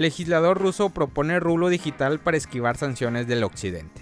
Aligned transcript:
Legislador 0.00 0.56
ruso 0.56 0.88
propone 0.88 1.40
rublo 1.40 1.68
digital 1.68 2.20
para 2.20 2.38
esquivar 2.38 2.78
sanciones 2.78 3.26
del 3.26 3.44
occidente. 3.44 4.00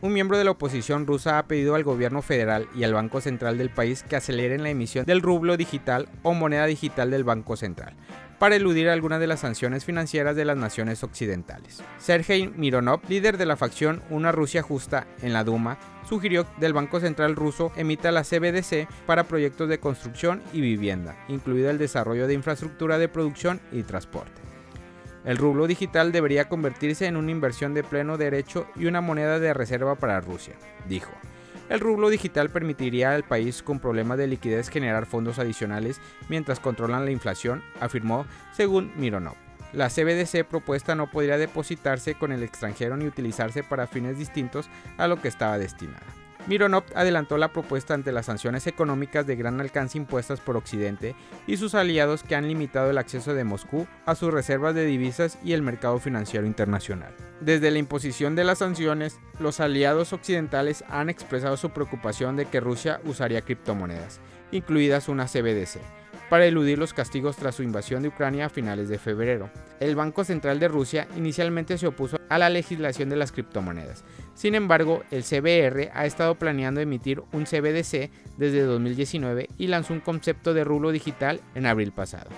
Un 0.00 0.12
miembro 0.12 0.36
de 0.36 0.42
la 0.42 0.50
oposición 0.50 1.06
rusa 1.06 1.38
ha 1.38 1.46
pedido 1.46 1.76
al 1.76 1.84
gobierno 1.84 2.20
federal 2.20 2.66
y 2.74 2.82
al 2.82 2.94
Banco 2.94 3.20
Central 3.20 3.56
del 3.56 3.70
país 3.70 4.02
que 4.02 4.16
aceleren 4.16 4.64
la 4.64 4.70
emisión 4.70 5.06
del 5.06 5.22
rublo 5.22 5.56
digital 5.56 6.08
o 6.24 6.34
moneda 6.34 6.66
digital 6.66 7.12
del 7.12 7.22
Banco 7.22 7.56
Central, 7.56 7.94
para 8.40 8.56
eludir 8.56 8.88
algunas 8.88 9.20
de 9.20 9.28
las 9.28 9.38
sanciones 9.38 9.84
financieras 9.84 10.34
de 10.34 10.46
las 10.46 10.56
naciones 10.56 11.04
occidentales. 11.04 11.80
Sergei 11.98 12.48
Mironov, 12.48 13.00
líder 13.08 13.38
de 13.38 13.46
la 13.46 13.56
facción 13.56 14.02
Una 14.10 14.32
Rusia 14.32 14.62
Justa 14.62 15.06
en 15.22 15.32
la 15.32 15.44
Duma, 15.44 15.78
sugirió 16.08 16.44
que 16.58 16.66
el 16.66 16.72
Banco 16.72 16.98
Central 16.98 17.36
ruso 17.36 17.70
emita 17.76 18.10
la 18.10 18.24
CBDC 18.24 18.88
para 19.06 19.28
proyectos 19.28 19.68
de 19.68 19.78
construcción 19.78 20.42
y 20.52 20.60
vivienda, 20.60 21.16
incluido 21.28 21.70
el 21.70 21.78
desarrollo 21.78 22.26
de 22.26 22.34
infraestructura 22.34 22.98
de 22.98 23.08
producción 23.08 23.60
y 23.70 23.84
transporte. 23.84 24.53
El 25.24 25.38
rublo 25.38 25.66
digital 25.66 26.12
debería 26.12 26.48
convertirse 26.48 27.06
en 27.06 27.16
una 27.16 27.30
inversión 27.30 27.72
de 27.72 27.82
pleno 27.82 28.18
derecho 28.18 28.66
y 28.76 28.86
una 28.86 29.00
moneda 29.00 29.38
de 29.38 29.54
reserva 29.54 29.94
para 29.94 30.20
Rusia, 30.20 30.54
dijo. 30.86 31.12
El 31.70 31.80
rublo 31.80 32.10
digital 32.10 32.50
permitiría 32.50 33.14
al 33.14 33.24
país 33.24 33.62
con 33.62 33.80
problemas 33.80 34.18
de 34.18 34.26
liquidez 34.26 34.68
generar 34.68 35.06
fondos 35.06 35.38
adicionales 35.38 35.98
mientras 36.28 36.60
controlan 36.60 37.06
la 37.06 37.10
inflación, 37.10 37.62
afirmó 37.80 38.26
según 38.52 38.92
Mironov. 38.96 39.36
La 39.72 39.88
CBDC 39.88 40.44
propuesta 40.44 40.94
no 40.94 41.10
podría 41.10 41.38
depositarse 41.38 42.14
con 42.14 42.30
el 42.30 42.42
extranjero 42.42 42.96
ni 42.96 43.06
utilizarse 43.06 43.64
para 43.64 43.86
fines 43.86 44.18
distintos 44.18 44.68
a 44.98 45.08
lo 45.08 45.20
que 45.20 45.28
estaba 45.28 45.58
destinada. 45.58 46.23
Mironov 46.46 46.84
adelantó 46.94 47.38
la 47.38 47.52
propuesta 47.52 47.94
ante 47.94 48.12
las 48.12 48.26
sanciones 48.26 48.66
económicas 48.66 49.26
de 49.26 49.34
gran 49.34 49.60
alcance 49.62 49.96
impuestas 49.96 50.40
por 50.40 50.58
Occidente 50.58 51.16
y 51.46 51.56
sus 51.56 51.74
aliados 51.74 52.22
que 52.22 52.34
han 52.34 52.46
limitado 52.46 52.90
el 52.90 52.98
acceso 52.98 53.32
de 53.32 53.44
Moscú 53.44 53.86
a 54.04 54.14
sus 54.14 54.32
reservas 54.32 54.74
de 54.74 54.84
divisas 54.84 55.38
y 55.42 55.54
el 55.54 55.62
mercado 55.62 55.98
financiero 55.98 56.46
internacional. 56.46 57.14
Desde 57.40 57.70
la 57.70 57.78
imposición 57.78 58.36
de 58.36 58.44
las 58.44 58.58
sanciones, 58.58 59.18
los 59.40 59.58
aliados 59.58 60.12
occidentales 60.12 60.84
han 60.88 61.08
expresado 61.08 61.56
su 61.56 61.70
preocupación 61.70 62.36
de 62.36 62.44
que 62.44 62.60
Rusia 62.60 63.00
usaría 63.04 63.40
criptomonedas, 63.40 64.20
incluidas 64.52 65.08
una 65.08 65.26
CBDC, 65.26 65.80
para 66.30 66.46
eludir 66.46 66.78
los 66.78 66.92
castigos 66.92 67.36
tras 67.36 67.54
su 67.54 67.62
invasión 67.62 68.02
de 68.02 68.08
Ucrania 68.08 68.46
a 68.46 68.50
finales 68.50 68.88
de 68.88 68.98
febrero. 68.98 69.50
El 69.80 69.96
Banco 69.96 70.24
Central 70.24 70.60
de 70.60 70.68
Rusia 70.68 71.06
inicialmente 71.16 71.78
se 71.78 71.86
opuso 71.86 72.18
a 72.28 72.38
la 72.38 72.50
legislación 72.50 73.08
de 73.08 73.16
las 73.16 73.32
criptomonedas. 73.32 74.04
Sin 74.34 74.54
embargo, 74.54 75.02
el 75.10 75.22
CBR 75.22 75.90
ha 75.94 76.06
estado 76.06 76.34
planeando 76.36 76.80
emitir 76.80 77.22
un 77.32 77.44
CBDC 77.44 78.10
desde 78.36 78.62
2019 78.62 79.48
y 79.58 79.66
lanzó 79.66 79.92
un 79.92 80.00
concepto 80.00 80.54
de 80.54 80.64
rublo 80.64 80.90
digital 80.90 81.40
en 81.54 81.66
abril 81.66 81.92
pasado. 81.92 82.30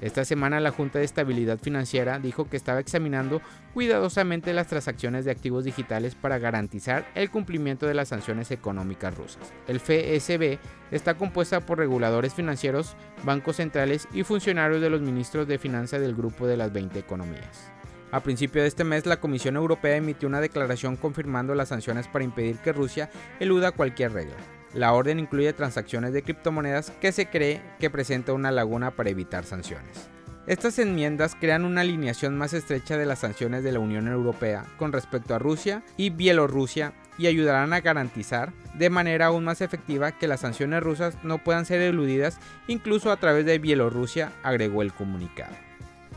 Esta 0.00 0.24
semana 0.24 0.60
la 0.60 0.70
Junta 0.70 1.00
de 1.00 1.04
Estabilidad 1.04 1.58
Financiera 1.58 2.20
dijo 2.20 2.48
que 2.48 2.56
estaba 2.56 2.78
examinando 2.78 3.42
cuidadosamente 3.74 4.52
las 4.52 4.68
transacciones 4.68 5.24
de 5.24 5.32
activos 5.32 5.64
digitales 5.64 6.14
para 6.14 6.38
garantizar 6.38 7.10
el 7.16 7.30
cumplimiento 7.30 7.86
de 7.86 7.94
las 7.94 8.08
sanciones 8.08 8.50
económicas 8.52 9.16
rusas. 9.16 9.52
El 9.66 9.80
FSB 9.80 10.58
está 10.92 11.14
compuesta 11.14 11.60
por 11.60 11.78
reguladores 11.78 12.32
financieros, 12.34 12.96
bancos 13.24 13.56
centrales 13.56 14.06
y 14.12 14.22
funcionarios 14.22 14.80
de 14.80 14.90
los 14.90 15.00
ministros 15.00 15.48
de 15.48 15.58
finanzas 15.58 16.00
del 16.00 16.14
grupo 16.14 16.46
de 16.46 16.56
las 16.56 16.72
20 16.72 16.98
economías. 16.98 17.72
A 18.10 18.20
principio 18.20 18.62
de 18.62 18.68
este 18.68 18.84
mes, 18.84 19.04
la 19.04 19.20
Comisión 19.20 19.56
Europea 19.56 19.96
emitió 19.96 20.28
una 20.28 20.40
declaración 20.40 20.96
confirmando 20.96 21.54
las 21.54 21.68
sanciones 21.68 22.08
para 22.08 22.24
impedir 22.24 22.56
que 22.58 22.72
Rusia 22.72 23.10
eluda 23.38 23.72
cualquier 23.72 24.12
regla. 24.12 24.36
La 24.74 24.92
orden 24.92 25.18
incluye 25.18 25.52
transacciones 25.52 26.12
de 26.12 26.22
criptomonedas 26.22 26.90
que 27.00 27.12
se 27.12 27.26
cree 27.26 27.62
que 27.78 27.90
presenta 27.90 28.32
una 28.32 28.50
laguna 28.50 28.90
para 28.90 29.10
evitar 29.10 29.44
sanciones. 29.44 30.08
Estas 30.46 30.78
enmiendas 30.78 31.36
crean 31.38 31.66
una 31.66 31.82
alineación 31.82 32.38
más 32.38 32.54
estrecha 32.54 32.96
de 32.96 33.04
las 33.04 33.18
sanciones 33.18 33.62
de 33.62 33.72
la 33.72 33.80
Unión 33.80 34.08
Europea 34.08 34.64
con 34.78 34.92
respecto 34.92 35.34
a 35.34 35.38
Rusia 35.38 35.82
y 35.98 36.08
Bielorrusia 36.08 36.94
y 37.18 37.26
ayudarán 37.26 37.74
a 37.74 37.80
garantizar 37.80 38.54
de 38.74 38.88
manera 38.88 39.26
aún 39.26 39.44
más 39.44 39.60
efectiva 39.60 40.12
que 40.12 40.26
las 40.28 40.40
sanciones 40.40 40.82
rusas 40.82 41.18
no 41.22 41.38
puedan 41.38 41.66
ser 41.66 41.82
eludidas 41.82 42.38
incluso 42.66 43.12
a 43.12 43.16
través 43.16 43.44
de 43.44 43.58
Bielorrusia, 43.58 44.32
agregó 44.42 44.80
el 44.80 44.94
comunicado. 44.94 45.54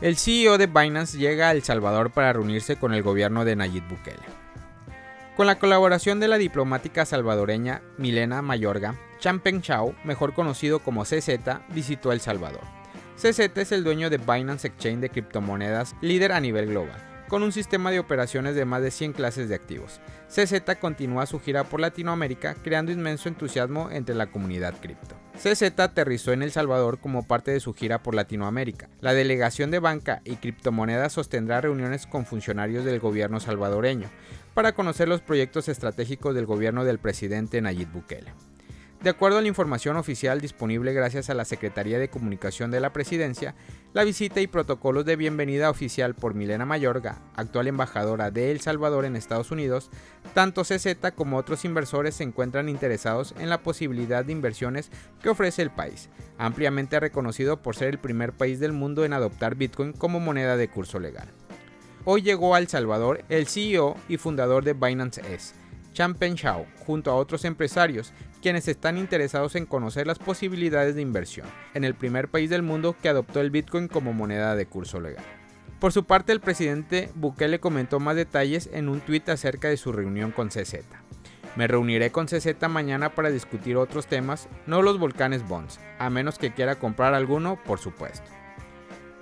El 0.00 0.16
CEO 0.16 0.56
de 0.56 0.66
Binance 0.66 1.18
llega 1.18 1.48
a 1.48 1.52
El 1.52 1.62
Salvador 1.62 2.10
para 2.10 2.32
reunirse 2.32 2.76
con 2.76 2.94
el 2.94 3.02
gobierno 3.02 3.44
de 3.44 3.56
Nayib 3.56 3.86
Bukele. 3.86 4.41
Con 5.36 5.46
la 5.46 5.58
colaboración 5.58 6.20
de 6.20 6.28
la 6.28 6.36
diplomática 6.36 7.06
salvadoreña 7.06 7.80
Milena 7.96 8.42
Mayorga, 8.42 8.98
Champeng 9.18 9.62
Chao, 9.62 9.94
mejor 10.04 10.34
conocido 10.34 10.80
como 10.80 11.04
CZ, 11.04 11.38
visitó 11.70 12.12
El 12.12 12.20
Salvador. 12.20 12.60
CZ 13.16 13.38
es 13.56 13.72
el 13.72 13.82
dueño 13.82 14.10
de 14.10 14.18
Binance 14.18 14.68
Exchange 14.68 15.00
de 15.00 15.08
criptomonedas, 15.08 15.96
líder 16.02 16.32
a 16.32 16.40
nivel 16.40 16.66
global, 16.66 17.02
con 17.28 17.42
un 17.42 17.50
sistema 17.50 17.90
de 17.90 17.98
operaciones 17.98 18.54
de 18.54 18.66
más 18.66 18.82
de 18.82 18.90
100 18.90 19.14
clases 19.14 19.48
de 19.48 19.54
activos. 19.54 20.02
CZ 20.28 20.76
continúa 20.78 21.24
su 21.24 21.40
gira 21.40 21.64
por 21.64 21.80
Latinoamérica, 21.80 22.54
creando 22.62 22.92
inmenso 22.92 23.30
entusiasmo 23.30 23.90
entre 23.90 24.14
la 24.14 24.26
comunidad 24.26 24.74
cripto. 24.82 25.16
CZ 25.38 25.80
aterrizó 25.80 26.32
en 26.32 26.42
El 26.42 26.52
Salvador 26.52 26.98
como 26.98 27.26
parte 27.26 27.52
de 27.52 27.60
su 27.60 27.72
gira 27.72 28.02
por 28.02 28.14
Latinoamérica. 28.14 28.90
La 29.00 29.14
delegación 29.14 29.70
de 29.70 29.78
banca 29.78 30.20
y 30.24 30.36
criptomonedas 30.36 31.14
sostendrá 31.14 31.62
reuniones 31.62 32.06
con 32.06 32.26
funcionarios 32.26 32.84
del 32.84 33.00
gobierno 33.00 33.40
salvadoreño, 33.40 34.08
para 34.54 34.74
conocer 34.74 35.08
los 35.08 35.20
proyectos 35.20 35.68
estratégicos 35.68 36.34
del 36.34 36.46
gobierno 36.46 36.84
del 36.84 36.98
presidente 36.98 37.60
Nayib 37.60 37.90
Bukele. 37.90 38.32
De 39.02 39.10
acuerdo 39.10 39.38
a 39.38 39.42
la 39.42 39.48
información 39.48 39.96
oficial 39.96 40.40
disponible 40.40 40.92
gracias 40.92 41.28
a 41.28 41.34
la 41.34 41.44
Secretaría 41.44 41.98
de 41.98 42.08
Comunicación 42.08 42.70
de 42.70 42.78
la 42.78 42.92
Presidencia, 42.92 43.56
la 43.94 44.04
visita 44.04 44.40
y 44.40 44.46
protocolos 44.46 45.04
de 45.04 45.16
bienvenida 45.16 45.70
oficial 45.70 46.14
por 46.14 46.34
Milena 46.34 46.66
Mayorga, 46.66 47.20
actual 47.34 47.66
embajadora 47.66 48.30
de 48.30 48.52
El 48.52 48.60
Salvador 48.60 49.04
en 49.04 49.16
Estados 49.16 49.50
Unidos, 49.50 49.90
tanto 50.34 50.62
CZ 50.62 50.94
como 51.16 51.36
otros 51.36 51.64
inversores 51.64 52.14
se 52.14 52.22
encuentran 52.22 52.68
interesados 52.68 53.34
en 53.40 53.48
la 53.48 53.64
posibilidad 53.64 54.24
de 54.24 54.32
inversiones 54.34 54.92
que 55.20 55.30
ofrece 55.30 55.62
el 55.62 55.70
país, 55.70 56.08
ampliamente 56.38 57.00
reconocido 57.00 57.60
por 57.60 57.74
ser 57.74 57.88
el 57.88 57.98
primer 57.98 58.32
país 58.32 58.60
del 58.60 58.72
mundo 58.72 59.04
en 59.04 59.14
adoptar 59.14 59.56
Bitcoin 59.56 59.94
como 59.94 60.20
moneda 60.20 60.56
de 60.56 60.68
curso 60.68 61.00
legal. 61.00 61.26
Hoy 62.04 62.22
llegó 62.22 62.54
a 62.54 62.58
El 62.58 62.66
Salvador 62.66 63.22
el 63.28 63.46
CEO 63.46 63.96
y 64.08 64.16
fundador 64.16 64.64
de 64.64 64.72
Binance 64.72 65.20
S, 65.32 65.54
Champen 65.92 66.34
Shao, 66.34 66.66
junto 66.84 67.12
a 67.12 67.14
otros 67.14 67.44
empresarios, 67.44 68.12
quienes 68.40 68.66
están 68.66 68.98
interesados 68.98 69.54
en 69.54 69.66
conocer 69.66 70.08
las 70.08 70.18
posibilidades 70.18 70.96
de 70.96 71.02
inversión 71.02 71.46
en 71.74 71.84
el 71.84 71.94
primer 71.94 72.26
país 72.26 72.50
del 72.50 72.62
mundo 72.62 72.96
que 73.00 73.08
adoptó 73.08 73.40
el 73.40 73.52
Bitcoin 73.52 73.86
como 73.86 74.12
moneda 74.12 74.56
de 74.56 74.66
curso 74.66 74.98
legal. 74.98 75.24
Por 75.78 75.92
su 75.92 76.02
parte, 76.02 76.32
el 76.32 76.40
presidente 76.40 77.08
Bukele 77.14 77.60
comentó 77.60 78.00
más 78.00 78.16
detalles 78.16 78.68
en 78.72 78.88
un 78.88 79.00
tuit 79.00 79.28
acerca 79.28 79.68
de 79.68 79.76
su 79.76 79.92
reunión 79.92 80.32
con 80.32 80.48
CZ. 80.48 80.80
Me 81.54 81.68
reuniré 81.68 82.10
con 82.10 82.26
CZ 82.26 82.68
mañana 82.68 83.10
para 83.10 83.30
discutir 83.30 83.76
otros 83.76 84.08
temas, 84.08 84.48
no 84.66 84.82
los 84.82 84.98
volcanes 84.98 85.46
bonds, 85.46 85.78
a 86.00 86.10
menos 86.10 86.38
que 86.40 86.52
quiera 86.52 86.80
comprar 86.80 87.14
alguno, 87.14 87.62
por 87.62 87.78
supuesto. 87.78 88.41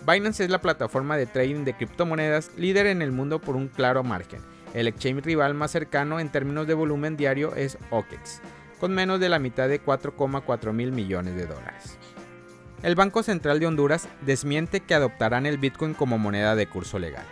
Binance 0.07 0.45
es 0.45 0.51
la 0.51 0.63
plataforma 0.63 1.17
de 1.17 1.27
trading 1.27 1.65
de 1.65 1.75
criptomonedas 1.75 2.51
líder 2.57 2.87
en 2.87 3.03
el 3.03 3.13
mundo 3.13 3.39
por 3.39 3.55
un 3.55 3.69
claro 3.69 4.03
margen. 4.03 4.41
El 4.73 4.89
exchange 4.89 5.25
rival 5.25 5.55
más 5.55 5.73
cercano 5.73 6.21
en 6.21 6.31
términos 6.31 6.67
de 6.67 6.75
volumen 6.75 7.17
diario 7.17 7.55
es 7.55 7.77
OKEX, 7.91 8.41
con 8.79 8.95
menos 8.95 9.21
de 9.21 9.29
la 9.29 9.39
mitad 9.39 9.69
de 9.69 9.83
4,4 9.83 10.73
mil 10.73 10.93
millones 10.93 11.35
de 11.35 11.47
dólares. 11.47 11.99
El 12.83 12.95
Banco 12.95 13.23
Central 13.23 13.61
de 13.61 13.67
Honduras 13.67 14.09
desmiente 14.23 14.81
que 14.81 14.95
adoptarán 14.95 15.45
el 15.45 15.59
Bitcoin 15.59 15.93
como 15.93 16.17
moneda 16.17 16.55
de 16.55 16.67
curso 16.67 16.99
legal. 16.99 17.27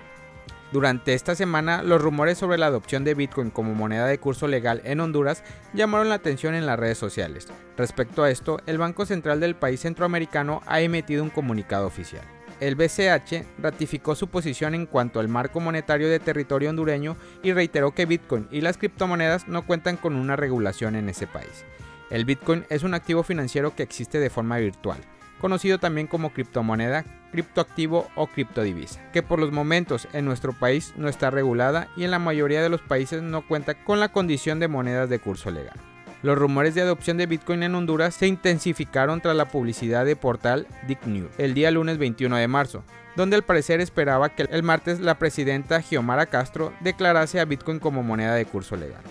Durante 0.70 1.14
esta 1.14 1.34
semana, 1.34 1.82
los 1.82 2.02
rumores 2.02 2.36
sobre 2.36 2.58
la 2.58 2.66
adopción 2.66 3.02
de 3.02 3.14
Bitcoin 3.14 3.48
como 3.48 3.74
moneda 3.74 4.06
de 4.06 4.18
curso 4.18 4.46
legal 4.46 4.82
en 4.84 5.00
Honduras 5.00 5.42
llamaron 5.72 6.10
la 6.10 6.16
atención 6.16 6.54
en 6.54 6.66
las 6.66 6.78
redes 6.78 6.98
sociales. 6.98 7.46
Respecto 7.78 8.22
a 8.22 8.30
esto, 8.30 8.60
el 8.66 8.76
Banco 8.76 9.06
Central 9.06 9.40
del 9.40 9.56
país 9.56 9.80
centroamericano 9.80 10.60
ha 10.66 10.82
emitido 10.82 11.22
un 11.22 11.30
comunicado 11.30 11.86
oficial 11.86 12.24
el 12.60 12.74
BCH 12.74 13.44
ratificó 13.58 14.14
su 14.14 14.28
posición 14.28 14.74
en 14.74 14.86
cuanto 14.86 15.20
al 15.20 15.28
marco 15.28 15.60
monetario 15.60 16.08
de 16.08 16.18
territorio 16.18 16.70
hondureño 16.70 17.16
y 17.42 17.52
reiteró 17.52 17.92
que 17.92 18.06
Bitcoin 18.06 18.48
y 18.50 18.60
las 18.60 18.78
criptomonedas 18.78 19.48
no 19.48 19.66
cuentan 19.66 19.96
con 19.96 20.16
una 20.16 20.36
regulación 20.36 20.96
en 20.96 21.08
ese 21.08 21.26
país. 21.26 21.64
El 22.10 22.24
Bitcoin 22.24 22.64
es 22.70 22.82
un 22.82 22.94
activo 22.94 23.22
financiero 23.22 23.74
que 23.74 23.82
existe 23.82 24.18
de 24.18 24.30
forma 24.30 24.58
virtual, 24.58 24.98
conocido 25.40 25.78
también 25.78 26.06
como 26.06 26.32
criptomoneda, 26.32 27.04
criptoactivo 27.30 28.08
o 28.14 28.26
criptodivisa, 28.26 29.00
que 29.12 29.22
por 29.22 29.38
los 29.38 29.52
momentos 29.52 30.08
en 30.12 30.24
nuestro 30.24 30.52
país 30.52 30.94
no 30.96 31.08
está 31.08 31.30
regulada 31.30 31.88
y 31.96 32.04
en 32.04 32.10
la 32.10 32.18
mayoría 32.18 32.62
de 32.62 32.70
los 32.70 32.80
países 32.80 33.22
no 33.22 33.46
cuenta 33.46 33.74
con 33.84 34.00
la 34.00 34.08
condición 34.08 34.58
de 34.58 34.68
monedas 34.68 35.10
de 35.10 35.18
curso 35.18 35.50
legal. 35.50 35.78
Los 36.20 36.36
rumores 36.36 36.74
de 36.74 36.80
adopción 36.80 37.16
de 37.16 37.26
Bitcoin 37.26 37.62
en 37.62 37.76
Honduras 37.76 38.12
se 38.12 38.26
intensificaron 38.26 39.20
tras 39.20 39.36
la 39.36 39.46
publicidad 39.46 40.04
de 40.04 40.16
portal 40.16 40.66
Dick 40.88 41.06
News 41.06 41.30
el 41.38 41.54
día 41.54 41.70
lunes 41.70 41.96
21 41.96 42.36
de 42.36 42.48
marzo, 42.48 42.82
donde 43.14 43.36
al 43.36 43.44
parecer 43.44 43.80
esperaba 43.80 44.30
que 44.30 44.42
el 44.42 44.64
martes 44.64 44.98
la 44.98 45.16
presidenta 45.16 45.80
Xiomara 45.80 46.26
Castro 46.26 46.72
declarase 46.80 47.38
a 47.38 47.44
Bitcoin 47.44 47.78
como 47.78 48.02
moneda 48.02 48.34
de 48.34 48.46
curso 48.46 48.74
legal. 48.74 49.02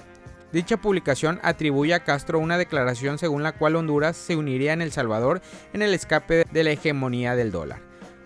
Dicha 0.51 0.75
publicación 0.75 1.39
atribuye 1.43 1.93
a 1.93 2.03
Castro 2.03 2.39
una 2.39 2.57
declaración 2.57 3.17
según 3.17 3.41
la 3.41 3.53
cual 3.53 3.77
Honduras 3.77 4.17
se 4.17 4.35
uniría 4.35 4.73
en 4.73 4.81
El 4.81 4.91
Salvador 4.91 5.41
en 5.71 5.83
el 5.83 5.93
escape 5.93 6.45
de 6.51 6.63
la 6.65 6.71
hegemonía 6.71 7.37
del 7.37 7.51
dólar. 7.53 7.79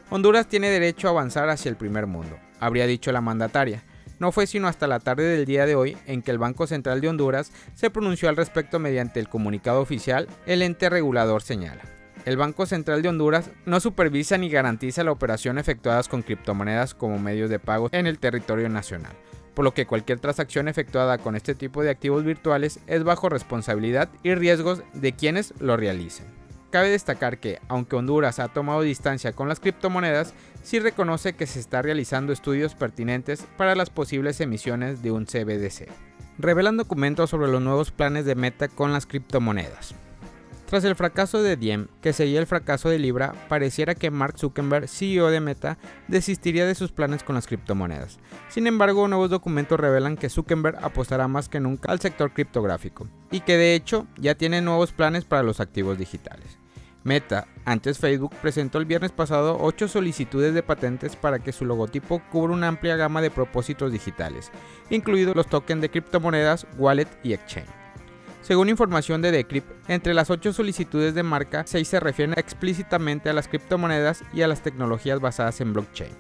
Honduras 0.10 0.48
tiene 0.48 0.70
derecho 0.70 1.08
a 1.08 1.12
avanzar 1.12 1.50
hacia 1.50 1.70
el 1.70 1.78
primer 1.78 2.08
mundo, 2.08 2.40
habría 2.60 2.88
dicho 2.88 3.12
la 3.12 3.22
mandataria. 3.22 3.84
No 4.22 4.32
fue 4.32 4.46
sino 4.46 4.68
hasta 4.68 4.86
la 4.86 5.00
tarde 5.00 5.24
del 5.24 5.46
día 5.46 5.66
de 5.66 5.74
hoy 5.74 5.98
en 6.06 6.22
que 6.22 6.30
el 6.30 6.38
Banco 6.38 6.68
Central 6.68 7.02
de 7.02 7.10
Honduras 7.10 7.52
se 7.74 7.90
pronunció 7.90 8.30
al 8.30 8.38
respecto 8.38 8.78
mediante 8.78 9.20
el 9.20 9.28
comunicado 9.28 9.82
oficial, 9.82 10.28
el 10.46 10.62
ente 10.62 10.92
regulador 10.92 11.42
señala. 11.42 11.82
El 12.26 12.38
Banco 12.38 12.68
Central 12.68 13.02
de 13.02 13.10
Honduras 13.10 13.50
no 13.66 13.80
supervisa 13.80 14.38
ni 14.38 14.48
garantiza 14.48 15.04
la 15.04 15.12
operación 15.12 15.58
efectuadas 15.58 16.08
con 16.08 16.22
criptomonedas 16.22 16.94
como 16.94 17.18
medios 17.18 17.50
de 17.50 17.58
pago 17.58 17.90
en 17.92 18.06
el 18.06 18.20
territorio 18.20 18.70
nacional, 18.70 19.14
por 19.56 19.66
lo 19.66 19.74
que 19.74 19.88
cualquier 19.88 20.20
transacción 20.20 20.68
efectuada 20.68 21.18
con 21.18 21.36
este 21.36 21.56
tipo 21.56 21.82
de 21.82 21.90
activos 21.90 22.24
virtuales 22.24 22.80
es 22.86 23.04
bajo 23.04 23.28
responsabilidad 23.28 24.08
y 24.22 24.36
riesgos 24.36 24.84
de 24.94 25.14
quienes 25.14 25.52
lo 25.60 25.78
realicen. 25.78 26.41
Cabe 26.72 26.90
destacar 26.90 27.38
que, 27.40 27.60
aunque 27.68 27.98
Honduras 27.98 28.40
ha 28.40 28.48
tomado 28.48 28.82
distancia 28.82 29.34
con 29.34 29.50
las 29.50 29.60
criptomonedas, 29.60 30.34
sí 30.64 30.80
reconoce 30.80 31.34
que 31.34 31.46
se 31.46 31.60
está 31.60 31.82
realizando 31.82 32.32
estudios 32.32 32.76
pertinentes 32.76 33.46
para 33.58 33.76
las 33.76 33.90
posibles 33.90 34.40
emisiones 34.40 35.02
de 35.04 35.12
un 35.12 35.26
CBDC. 35.26 35.90
Revelan 36.40 36.78
documentos 36.78 37.30
sobre 37.30 37.52
los 37.52 37.62
nuevos 37.62 37.92
planes 37.92 38.24
de 38.26 38.36
Meta 38.36 38.70
con 38.70 38.94
las 38.94 39.06
criptomonedas. 39.06 39.96
Tras 40.72 40.86
el 40.86 40.96
fracaso 40.96 41.44
de 41.44 41.58
Diem, 41.58 41.88
que 42.02 42.14
seguía 42.14 42.40
el 42.40 42.48
fracaso 42.48 42.88
de 42.88 42.98
Libra, 42.98 43.34
pareciera 43.50 43.94
que 43.94 44.10
Mark 44.10 44.40
Zuckerberg, 44.40 44.88
CEO 44.88 45.30
de 45.30 45.42
Meta, 45.42 45.78
desistiría 46.08 46.66
de 46.66 46.76
sus 46.76 46.94
planes 46.94 47.24
con 47.26 47.36
las 47.36 47.46
criptomonedas. 47.46 48.20
Sin 48.48 48.68
embargo, 48.68 49.06
nuevos 49.10 49.30
documentos 49.30 49.78
revelan 49.78 50.16
que 50.16 50.30
Zuckerberg 50.30 50.78
apostará 50.82 51.28
más 51.28 51.50
que 51.50 51.60
nunca 51.60 51.92
al 51.92 52.00
sector 52.00 52.32
criptográfico, 52.32 53.10
y 53.32 53.42
que 53.42 53.58
de 53.58 53.76
hecho 53.76 54.08
ya 54.16 54.36
tiene 54.36 54.62
nuevos 54.62 54.94
planes 54.94 55.26
para 55.26 55.44
los 55.44 55.60
activos 55.60 55.98
digitales. 55.98 56.58
Meta, 57.04 57.50
antes 57.66 58.00
Facebook, 58.00 58.34
presentó 58.42 58.78
el 58.78 58.86
viernes 58.86 59.12
pasado 59.12 59.58
8 59.60 59.90
solicitudes 59.90 60.54
de 60.54 60.64
patentes 60.64 61.18
para 61.18 61.40
que 61.40 61.52
su 61.52 61.66
logotipo 61.66 62.22
cubra 62.32 62.54
una 62.54 62.70
amplia 62.70 62.96
gama 62.96 63.22
de 63.22 63.30
propósitos 63.30 63.92
digitales, 63.92 64.52
incluidos 64.90 65.36
los 65.36 65.48
tokens 65.48 65.82
de 65.82 65.90
criptomonedas, 65.90 66.66
wallet 66.78 67.10
y 67.24 67.34
exchange. 67.34 67.81
Según 68.42 68.70
información 68.70 69.22
de 69.22 69.32
Decrypt, 69.32 69.70
entre 69.88 70.16
las 70.16 70.32
8 70.32 70.52
solicitudes 70.52 71.14
de 71.14 71.22
marca, 71.22 71.64
6 71.66 71.88
se 71.88 72.00
refieren 72.00 72.34
explícitamente 72.38 73.30
a 73.30 73.34
las 73.34 73.48
criptomonedas 73.48 74.24
y 74.34 74.42
a 74.42 74.48
las 74.48 74.64
tecnologías 74.64 75.20
basadas 75.20 75.62
en 75.62 75.74
blockchain. 75.74 76.12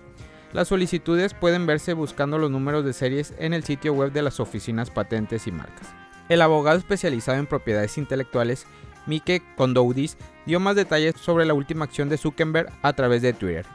Las 0.54 0.68
solicitudes 0.68 1.34
pueden 1.34 1.66
verse 1.66 1.94
buscando 1.94 2.38
los 2.38 2.52
números 2.52 2.86
de 2.86 2.94
series 2.94 3.34
en 3.40 3.54
el 3.54 3.64
sitio 3.64 3.94
web 3.94 4.12
de 4.12 4.22
las 4.22 4.40
oficinas 4.40 4.92
patentes 4.92 5.48
y 5.48 5.52
marcas. 5.52 5.88
El 6.30 6.44
abogado 6.44 6.78
especializado 6.78 7.40
en 7.40 7.48
propiedades 7.48 7.98
intelectuales 7.98 8.68
Mike 9.08 9.42
Kondoudis 9.58 10.16
dio 10.46 10.60
más 10.60 10.76
detalles 10.76 11.16
sobre 11.20 11.46
la 11.46 11.56
última 11.56 11.86
acción 11.86 12.08
de 12.08 12.18
Zuckerberg 12.18 12.72
a 12.84 12.94
través 12.94 13.24
de 13.24 13.34
Twitter. 13.34 13.66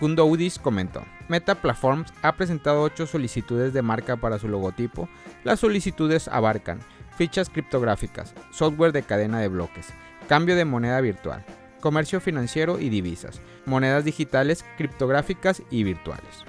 Kondoudis 0.00 0.58
comentó, 0.58 1.04
Meta 1.28 1.56
Platforms 1.56 2.12
ha 2.22 2.32
presentado 2.36 2.82
8 2.82 3.06
solicitudes 3.06 3.74
de 3.74 3.82
marca 3.82 4.16
para 4.16 4.38
su 4.38 4.48
logotipo. 4.48 5.08
Las 5.44 5.60
solicitudes 5.60 6.26
abarcan 6.28 6.80
fichas 7.16 7.50
criptográficas, 7.50 8.34
software 8.50 8.92
de 8.92 9.02
cadena 9.02 9.40
de 9.40 9.48
bloques, 9.48 9.88
cambio 10.28 10.56
de 10.56 10.64
moneda 10.64 11.00
virtual, 11.00 11.44
comercio 11.80 12.20
financiero 12.20 12.78
y 12.78 12.88
divisas, 12.88 13.40
monedas 13.66 14.04
digitales, 14.04 14.64
criptográficas 14.76 15.62
y 15.70 15.84
virtuales. 15.84 16.44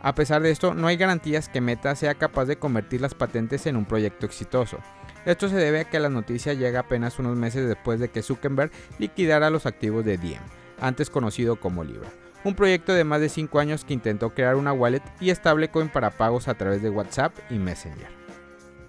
A 0.00 0.14
pesar 0.14 0.42
de 0.42 0.50
esto, 0.50 0.74
no 0.74 0.86
hay 0.86 0.96
garantías 0.96 1.48
que 1.48 1.60
Meta 1.60 1.94
sea 1.96 2.14
capaz 2.14 2.44
de 2.44 2.56
convertir 2.56 3.00
las 3.00 3.14
patentes 3.14 3.66
en 3.66 3.76
un 3.76 3.84
proyecto 3.84 4.26
exitoso. 4.26 4.78
Esto 5.24 5.48
se 5.48 5.56
debe 5.56 5.80
a 5.80 5.84
que 5.84 5.98
la 5.98 6.08
noticia 6.08 6.54
llega 6.54 6.80
apenas 6.80 7.18
unos 7.18 7.36
meses 7.36 7.66
después 7.66 8.00
de 8.00 8.08
que 8.08 8.22
Zuckerberg 8.22 8.70
liquidara 8.98 9.50
los 9.50 9.66
activos 9.66 10.04
de 10.04 10.16
Diem, 10.16 10.42
antes 10.80 11.10
conocido 11.10 11.56
como 11.56 11.84
Libra, 11.84 12.08
un 12.44 12.54
proyecto 12.54 12.94
de 12.94 13.04
más 13.04 13.20
de 13.20 13.28
5 13.28 13.58
años 13.58 13.84
que 13.84 13.94
intentó 13.94 14.30
crear 14.30 14.54
una 14.54 14.72
wallet 14.72 15.02
y 15.20 15.34
stablecoin 15.34 15.88
para 15.88 16.10
pagos 16.10 16.48
a 16.48 16.54
través 16.54 16.80
de 16.80 16.90
WhatsApp 16.90 17.36
y 17.50 17.58
Messenger. 17.58 18.17